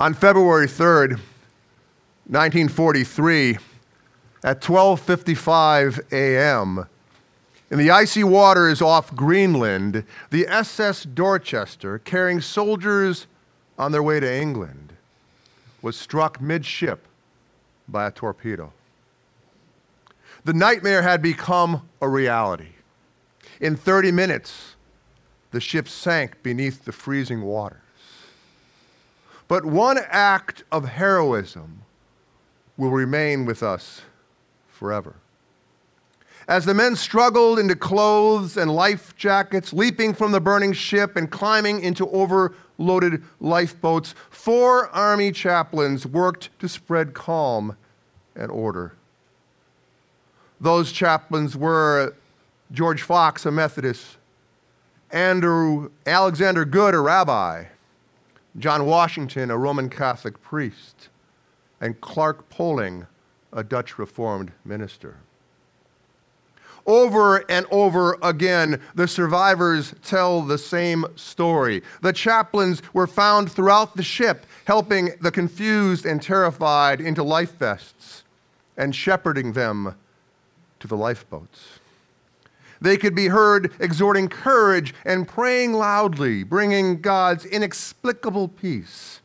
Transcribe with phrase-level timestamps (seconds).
[0.00, 1.20] On February 3rd,
[2.24, 3.58] 1943,
[4.42, 6.86] at 12:55 a.m.,
[7.70, 13.26] in the icy waters off Greenland, the SS Dorchester, carrying soldiers
[13.78, 14.94] on their way to England,
[15.82, 17.06] was struck midship
[17.86, 18.72] by a torpedo.
[20.46, 22.72] The nightmare had become a reality.
[23.60, 24.76] In 30 minutes,
[25.50, 27.79] the ship sank beneath the freezing waters.
[29.50, 31.82] But one act of heroism
[32.76, 34.02] will remain with us
[34.68, 35.16] forever.
[36.46, 41.28] As the men struggled into clothes and life jackets, leaping from the burning ship and
[41.28, 47.76] climbing into overloaded lifeboats, four Army chaplains worked to spread calm
[48.36, 48.92] and order.
[50.60, 52.14] Those chaplains were
[52.70, 54.16] George Fox, a Methodist,
[55.10, 57.64] Andrew Alexander Goode, a rabbi,
[58.58, 61.08] John Washington, a Roman Catholic priest,
[61.80, 63.06] and Clark Poling,
[63.52, 65.16] a Dutch Reformed minister.
[66.86, 71.82] Over and over again, the survivors tell the same story.
[72.00, 78.24] The chaplains were found throughout the ship, helping the confused and terrified into life vests
[78.76, 79.94] and shepherding them
[80.80, 81.79] to the lifeboats.
[82.80, 89.20] They could be heard exhorting courage and praying loudly, bringing God's inexplicable peace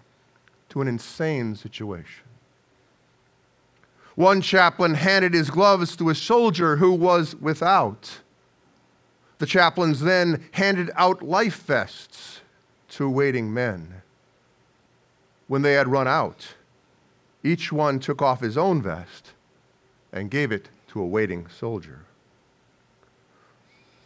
[0.70, 2.24] to an insane situation.
[4.16, 8.20] One chaplain handed his gloves to a soldier who was without.
[9.40, 12.42] The chaplains then handed out life vests
[12.90, 14.02] to waiting men.
[15.48, 16.56] When they had run out,
[17.44, 19.34] each one took off his own vest
[20.12, 22.05] and gave it to a waiting soldier.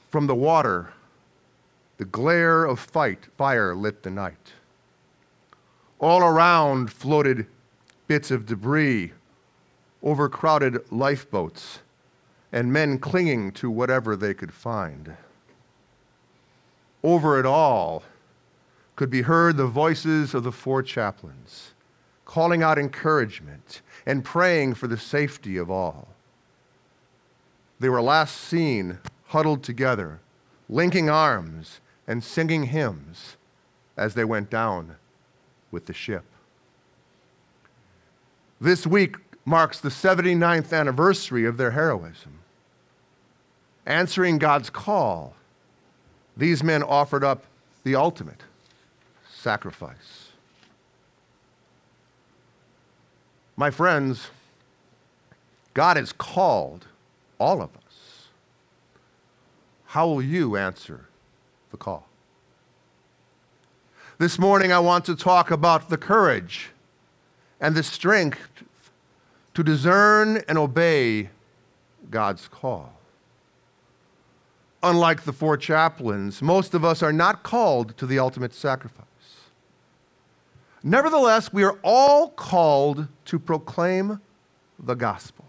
[0.09, 0.91] From the water,
[1.97, 4.53] the glare of fight, fire lit the night.
[5.99, 7.45] All around floated
[8.07, 9.13] bits of debris,
[10.01, 11.79] overcrowded lifeboats,
[12.51, 15.15] and men clinging to whatever they could find.
[17.03, 18.03] Over it all
[18.95, 21.73] could be heard the voices of the four chaplains,
[22.25, 26.07] calling out encouragement and praying for the safety of all.
[27.79, 28.97] They were last seen
[29.29, 30.19] huddled together,
[30.67, 33.37] linking arms and singing hymns
[33.95, 34.95] as they went down
[35.71, 36.23] with the ship.
[38.59, 42.39] This week marks the 79th anniversary of their heroism.
[43.85, 45.35] Answering God's call,
[46.35, 47.43] these men offered up
[47.83, 48.41] the ultimate
[49.31, 50.29] sacrifice.
[53.55, 54.29] My friends,
[55.73, 56.87] God has called
[57.39, 57.78] all of us.
[59.89, 61.07] How will you answer
[61.71, 62.07] the call?
[64.19, 66.69] This morning, I want to talk about the courage
[67.59, 68.63] and the strength
[69.55, 71.31] to discern and obey
[72.11, 72.93] God's call.
[74.83, 79.05] Unlike the four chaplains, most of us are not called to the ultimate sacrifice.
[80.83, 84.21] Nevertheless, we are all called to proclaim
[84.77, 85.48] the gospel.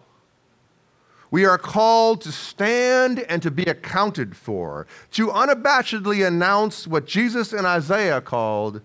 [1.30, 7.52] We are called to stand and to be accounted for, to unabashedly announce what Jesus
[7.52, 8.80] and Isaiah called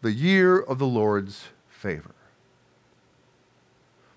[0.00, 2.14] the year of the Lord's favor.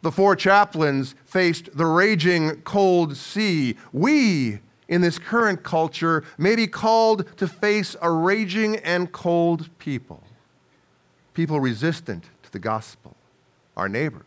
[0.01, 3.75] The four chaplains faced the raging cold sea.
[3.91, 10.23] We, in this current culture, may be called to face a raging and cold people,
[11.33, 13.17] people resistant to the gospel,
[13.75, 14.23] our neighbors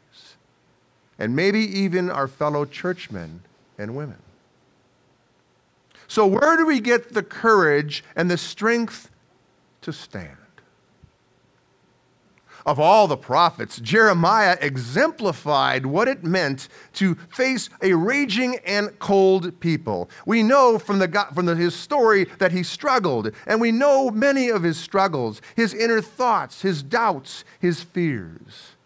[1.18, 3.42] and maybe even our fellow churchmen
[3.78, 4.18] and women.
[6.08, 9.10] So, where do we get the courage and the strength
[9.82, 10.36] to stand?
[12.64, 19.58] Of all the prophets, Jeremiah exemplified what it meant to face a raging and cold
[19.60, 20.08] people.
[20.26, 24.48] We know from, the, from the, his story that he struggled, and we know many
[24.48, 28.76] of his struggles, his inner thoughts, his doubts, his fears.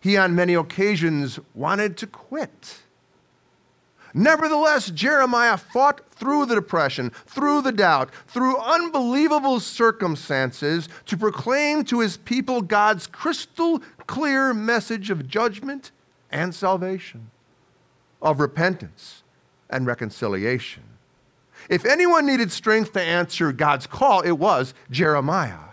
[0.00, 2.78] He, on many occasions, wanted to quit.
[4.14, 12.00] Nevertheless, Jeremiah fought through the depression, through the doubt, through unbelievable circumstances to proclaim to
[12.00, 15.92] his people God's crystal clear message of judgment
[16.30, 17.30] and salvation,
[18.22, 19.22] of repentance
[19.70, 20.84] and reconciliation.
[21.68, 25.67] If anyone needed strength to answer God's call, it was Jeremiah.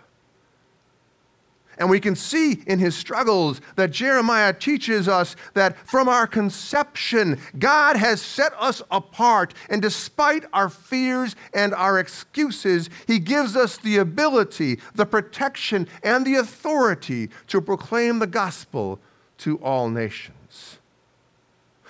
[1.78, 7.38] And we can see in his struggles that Jeremiah teaches us that from our conception,
[7.58, 9.52] God has set us apart.
[9.68, 16.24] And despite our fears and our excuses, he gives us the ability, the protection, and
[16.24, 18.98] the authority to proclaim the gospel
[19.38, 20.78] to all nations.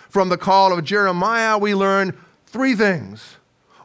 [0.08, 2.16] From the call of Jeremiah, we learn
[2.46, 3.36] three things.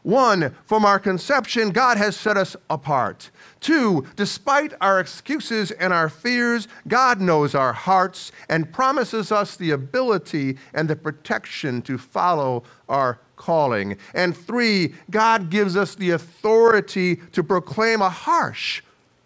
[0.04, 3.30] One, from our conception, God has set us apart.
[3.60, 9.72] Two, despite our excuses and our fears, God knows our hearts and promises us the
[9.72, 13.98] ability and the protection to follow our calling.
[14.16, 18.82] And three, God gives us the authority to proclaim a harsh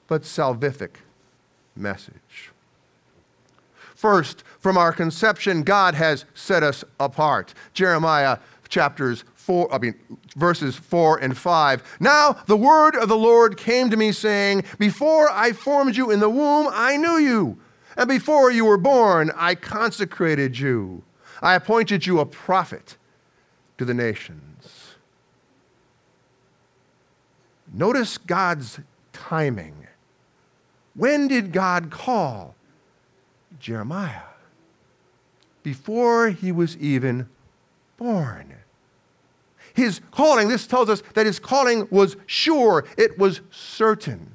[0.07, 0.95] but salvific
[1.75, 2.51] message.
[3.95, 7.53] First, from our conception, God has set us apart.
[7.73, 9.93] Jeremiah chapters 4, I mean,
[10.35, 11.97] verses 4 and 5.
[11.99, 16.19] Now the word of the Lord came to me, saying, Before I formed you in
[16.19, 17.59] the womb, I knew you.
[17.95, 21.03] And before you were born, I consecrated you.
[21.41, 22.97] I appointed you a prophet
[23.77, 24.95] to the nations.
[27.71, 28.79] Notice God's
[29.13, 29.87] timing.
[30.95, 32.55] When did God call
[33.59, 34.21] Jeremiah?
[35.61, 37.29] Before he was even
[37.97, 38.55] born
[39.75, 44.31] his calling, this tells us that his calling was sure, it was certain.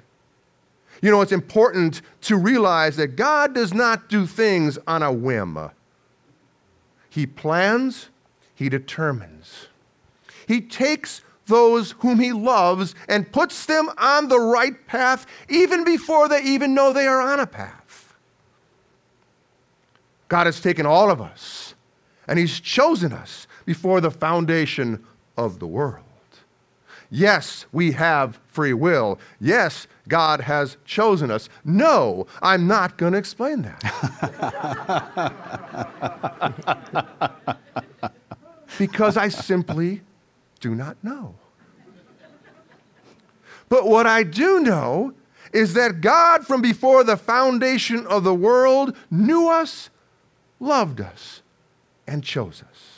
[1.03, 5.71] You know, it's important to realize that God does not do things on a whim.
[7.09, 8.11] He plans,
[8.55, 9.69] He determines.
[10.47, 16.29] He takes those whom He loves and puts them on the right path even before
[16.29, 18.15] they even know they are on a path.
[20.29, 21.75] God has taken all of us
[22.29, 25.05] and He's chosen us before the foundation
[25.41, 26.05] of the world.
[27.09, 29.19] Yes, we have free will.
[29.41, 31.49] Yes, God has chosen us.
[31.65, 33.81] No, I'm not going to explain that.
[38.79, 40.03] because I simply
[40.61, 41.35] do not know.
[43.71, 45.15] But what I do know
[45.53, 49.91] is that God, from before the foundation of the world, knew us,
[50.61, 51.43] loved us,
[52.07, 52.90] and chose us.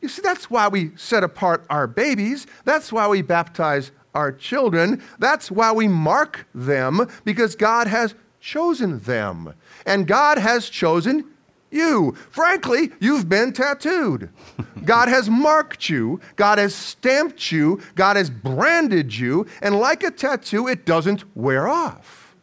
[0.00, 2.46] You see, that's why we set apart our babies.
[2.64, 5.02] That's why we baptize our children.
[5.18, 9.54] That's why we mark them, because God has chosen them.
[9.84, 11.26] And God has chosen
[11.70, 12.16] you.
[12.30, 14.30] Frankly, you've been tattooed.
[14.84, 20.10] God has marked you, God has stamped you, God has branded you, and like a
[20.10, 22.34] tattoo, it doesn't wear off.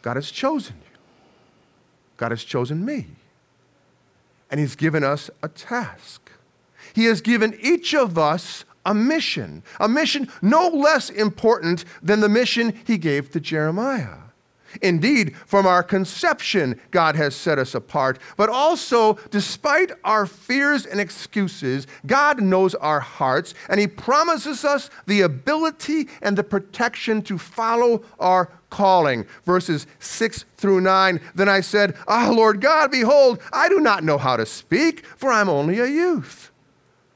[0.00, 0.98] God has chosen you,
[2.16, 3.08] God has chosen me
[4.56, 6.30] and He's given us a task.
[6.94, 12.30] He has given each of us a mission, a mission no less important than the
[12.30, 14.16] mission He gave to Jeremiah.
[14.80, 18.18] Indeed, from our conception, God has set us apart.
[18.38, 24.88] But also, despite our fears and excuses, God knows our hearts, and He promises us
[25.06, 29.26] the ability and the protection to follow our calling.
[29.44, 31.20] Verses 6 through 9.
[31.34, 35.30] Then I said, Ah, Lord God, behold, I do not know how to speak, for
[35.30, 36.50] I'm only a youth.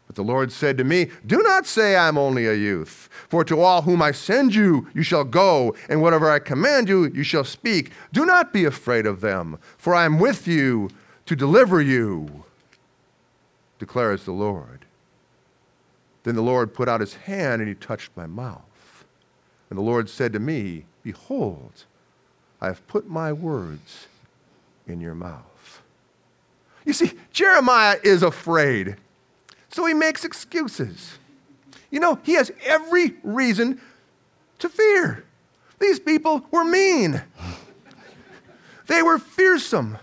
[0.06, 3.60] But the Lord said to me, Do not say I'm only a youth, for to
[3.60, 7.44] all whom I send you, you shall go, and whatever I command you, you shall
[7.44, 7.92] speak.
[8.12, 10.90] Do not be afraid of them, for I am with you
[11.26, 12.44] to deliver you,
[13.78, 14.84] declares the Lord.
[16.24, 19.04] Then the Lord put out his hand and he touched my mouth.
[19.68, 21.84] And the Lord said to me, Behold,
[22.60, 24.06] I have put my words
[24.86, 25.82] in your mouth.
[26.84, 28.96] You see, Jeremiah is afraid,
[29.68, 31.18] so he makes excuses.
[31.90, 33.80] You know, he has every reason
[34.58, 35.24] to fear.
[35.78, 37.22] These people were mean,
[38.86, 39.98] they were fearsome,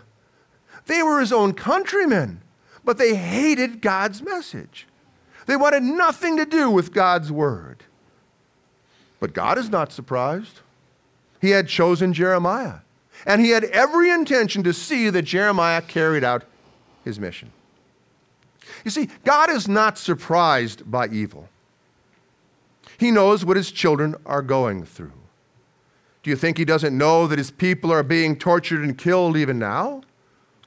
[0.86, 2.41] they were his own countrymen,
[2.83, 4.88] but they hated God's message.
[5.45, 7.83] They wanted nothing to do with God's word.
[9.19, 10.60] But God is not surprised.
[11.39, 12.79] He had chosen Jeremiah,
[13.25, 16.44] and he had every intention to see that Jeremiah carried out
[17.03, 17.51] his mission.
[18.84, 21.50] You see, God is not surprised by evil.
[22.98, 25.12] He knows what his children are going through.
[26.24, 29.60] Do you think he doesn't know that his people are being tortured and killed even
[29.60, 30.01] now?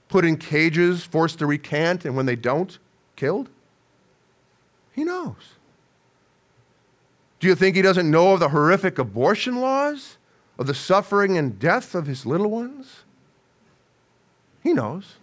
[0.09, 2.79] Put in cages, forced to recant, and when they don't,
[3.17, 3.49] killed?
[4.93, 5.55] He knows.
[7.41, 10.17] Do you think he doesn't know of the horrific abortion laws?
[10.61, 13.05] Of the suffering and death of his little ones?
[14.63, 15.15] He knows.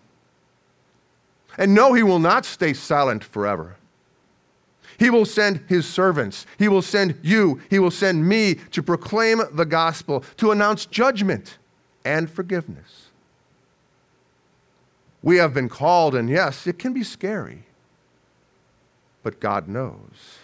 [1.59, 3.75] And no, he will not stay silent forever.
[4.97, 6.47] He will send his servants.
[6.57, 7.61] He will send you.
[7.69, 11.59] He will send me to proclaim the gospel, to announce judgment
[12.03, 13.11] and forgiveness.
[15.21, 17.65] We have been called, and yes, it can be scary,
[19.21, 20.39] but God knows.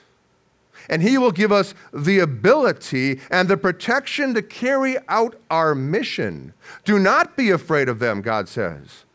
[0.90, 6.54] And He will give us the ability and the protection to carry out our mission.
[6.84, 9.06] Do not be afraid of them, God says,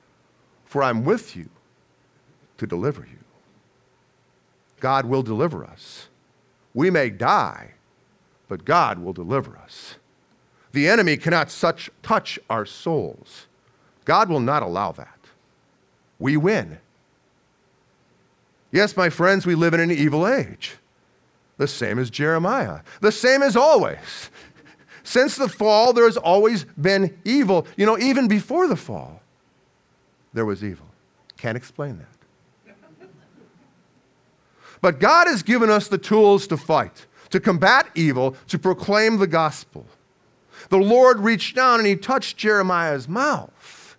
[0.64, 1.48] for I'm with you
[2.56, 3.18] to deliver you.
[4.80, 6.08] God will deliver us.
[6.74, 7.72] We may die,
[8.48, 9.96] but God will deliver us.
[10.72, 13.46] The enemy cannot such touch our souls.
[14.04, 15.18] God will not allow that.
[16.18, 16.78] We win.
[18.70, 20.76] Yes, my friends, we live in an evil age.
[21.58, 22.80] The same as Jeremiah.
[23.00, 24.30] The same as always.
[25.02, 27.66] Since the fall, there has always been evil.
[27.76, 29.20] You know, even before the fall,
[30.32, 30.86] there was evil.
[31.36, 32.74] Can't explain that.
[34.80, 39.26] But God has given us the tools to fight, to combat evil, to proclaim the
[39.26, 39.86] gospel.
[40.68, 43.96] The Lord reached down and he touched Jeremiah's mouth.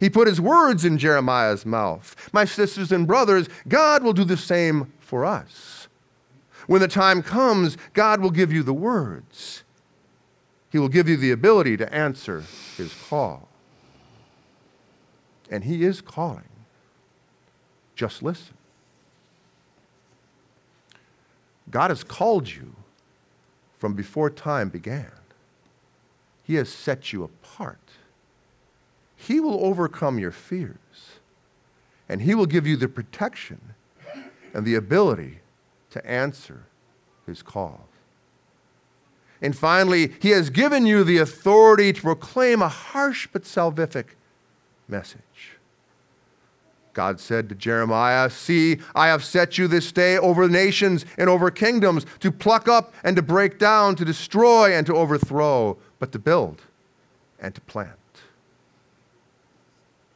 [0.00, 2.16] He put his words in Jeremiah's mouth.
[2.32, 5.77] My sisters and brothers, God will do the same for us.
[6.68, 9.64] When the time comes, God will give you the words.
[10.70, 12.44] He will give you the ability to answer
[12.76, 13.48] his call.
[15.50, 16.50] And he is calling.
[17.96, 18.54] Just listen.
[21.70, 22.74] God has called you
[23.78, 25.10] from before time began.
[26.44, 27.78] He has set you apart.
[29.16, 30.76] He will overcome your fears,
[32.08, 33.60] and He will give you the protection
[34.54, 35.40] and the ability
[35.90, 36.64] to answer
[37.26, 37.86] His call.
[39.40, 44.06] And finally, He has given you the authority to proclaim a harsh but salvific
[44.88, 45.22] message.
[46.98, 51.48] God said to Jeremiah, See, I have set you this day over nations and over
[51.48, 56.18] kingdoms to pluck up and to break down, to destroy and to overthrow, but to
[56.18, 56.62] build
[57.38, 57.92] and to plant.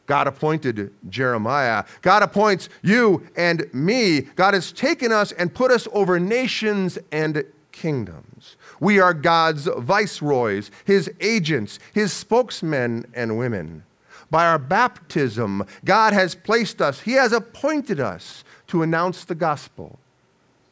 [0.06, 1.84] God appointed Jeremiah.
[2.02, 4.22] God appoints you and me.
[4.22, 8.56] God has taken us and put us over nations and kingdoms.
[8.80, 13.84] We are God's viceroys, his agents, his spokesmen and women
[14.32, 19.98] by our baptism, God has placed us, He has appointed us to announce the gospel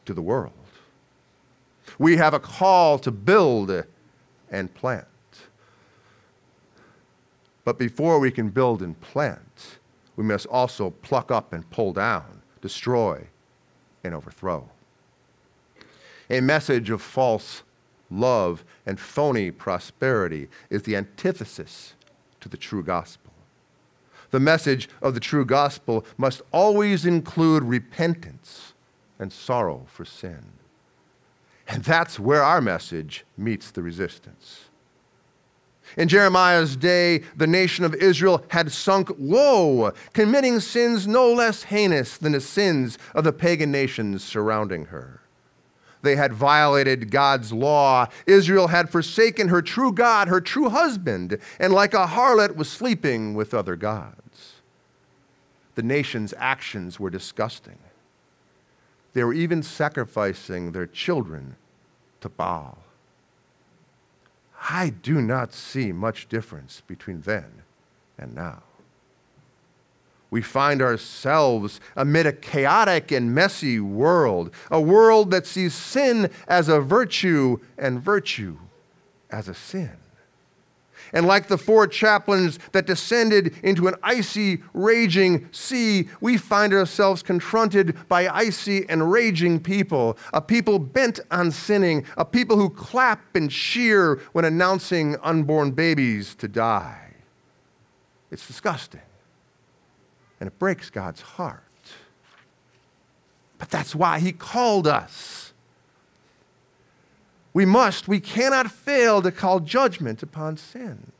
[0.05, 0.51] to the world.
[1.99, 3.85] We have a call to build
[4.49, 5.05] and plant.
[7.63, 9.77] But before we can build and plant,
[10.15, 13.27] we must also pluck up and pull down, destroy
[14.03, 14.69] and overthrow.
[16.29, 17.63] A message of false
[18.09, 21.93] love and phony prosperity is the antithesis
[22.39, 23.31] to the true gospel
[24.31, 28.73] the message of the true gospel must always include repentance
[29.19, 30.53] and sorrow for sin.
[31.67, 34.65] And that's where our message meets the resistance.
[35.97, 42.17] In Jeremiah's day, the nation of Israel had sunk low, committing sins no less heinous
[42.17, 45.21] than the sins of the pagan nations surrounding her.
[46.01, 48.07] They had violated God's law.
[48.25, 53.35] Israel had forsaken her true God, her true husband, and like a harlot was sleeping
[53.35, 54.21] with other gods
[55.75, 57.77] the nation's actions were disgusting.
[59.13, 61.55] They were even sacrificing their children
[62.21, 62.77] to Baal.
[64.69, 67.63] I do not see much difference between then
[68.17, 68.63] and now.
[70.29, 76.69] We find ourselves amid a chaotic and messy world, a world that sees sin as
[76.69, 78.57] a virtue and virtue
[79.29, 80.00] as a sin.
[81.13, 87.21] And like the four chaplains that descended into an icy, raging sea, we find ourselves
[87.21, 93.35] confronted by icy and raging people, a people bent on sinning, a people who clap
[93.35, 97.13] and cheer when announcing unborn babies to die.
[98.31, 99.01] It's disgusting.
[100.39, 101.61] And it breaks God's heart.
[103.57, 105.50] But that's why He called us.
[107.53, 111.11] We must, we cannot fail to call judgment upon sin.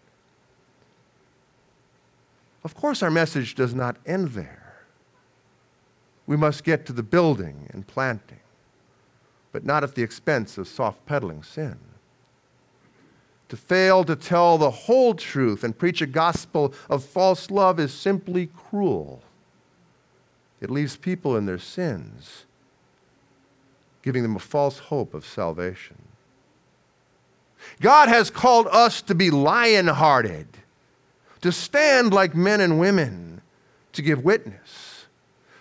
[2.63, 4.85] Of course, our message does not end there.
[6.27, 8.39] We must get to the building and planting,
[9.51, 11.77] but not at the expense of soft peddling sin.
[13.49, 17.93] To fail to tell the whole truth and preach a gospel of false love is
[17.93, 19.21] simply cruel.
[20.61, 22.45] It leaves people in their sins,
[24.03, 25.97] giving them a false hope of salvation.
[27.79, 30.47] God has called us to be lion hearted,
[31.41, 33.41] to stand like men and women,
[33.93, 35.05] to give witness,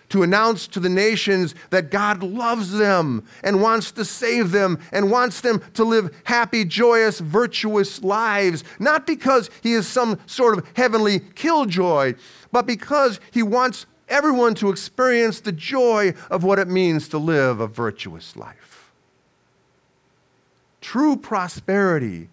[0.09, 5.09] to announce to the nations that God loves them and wants to save them and
[5.09, 10.67] wants them to live happy, joyous, virtuous lives, not because he is some sort of
[10.75, 12.13] heavenly killjoy,
[12.51, 17.61] but because he wants everyone to experience the joy of what it means to live
[17.61, 18.70] a virtuous life.
[20.81, 22.29] True prosperity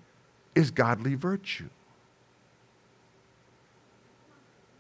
[0.54, 1.68] is godly virtue.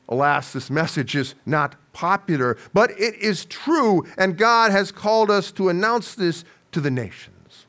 [0.08, 5.52] Alas, this message is not popular, but it is true, and God has called us
[5.52, 7.66] to announce this to the nations.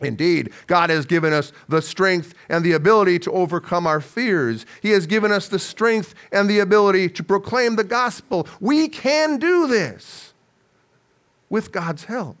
[0.00, 4.64] Indeed, God has given us the strength and the ability to overcome our fears.
[4.80, 8.48] He has given us the strength and the ability to proclaim the gospel.
[8.60, 10.32] We can do this
[11.50, 12.38] with God's help.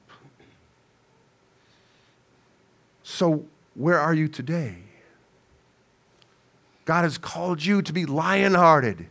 [3.10, 4.76] So, where are you today?
[6.84, 9.08] God has called you to be lion hearted.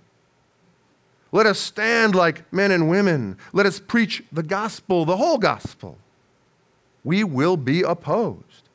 [1.34, 3.38] Let us stand like men and women.
[3.52, 5.98] Let us preach the gospel, the whole gospel.
[7.04, 8.70] We will be opposed.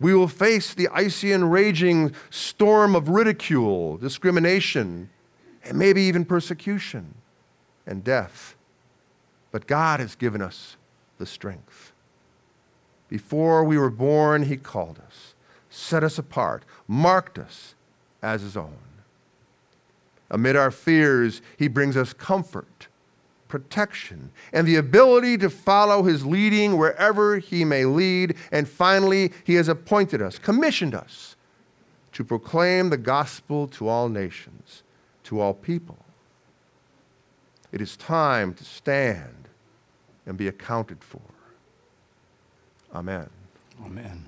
[0.00, 5.10] We will face the icy and raging storm of ridicule, discrimination,
[5.62, 7.14] and maybe even persecution
[7.86, 8.56] and death.
[9.52, 10.76] But God has given us
[11.18, 11.92] the strength.
[13.10, 15.34] Before we were born, He called us,
[15.68, 17.74] set us apart, marked us
[18.22, 18.78] as His own.
[20.30, 22.86] Amid our fears, He brings us comfort,
[23.48, 28.36] protection, and the ability to follow His leading wherever He may lead.
[28.52, 31.34] And finally, He has appointed us, commissioned us
[32.12, 34.84] to proclaim the gospel to all nations,
[35.24, 35.98] to all people.
[37.72, 39.48] It is time to stand
[40.26, 41.20] and be accounted for.
[42.94, 43.28] Amen.
[43.84, 44.26] Amen.